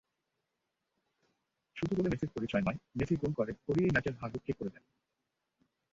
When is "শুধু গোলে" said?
1.75-2.09